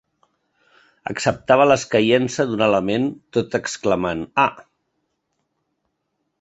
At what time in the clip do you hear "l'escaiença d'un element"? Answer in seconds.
1.71-3.07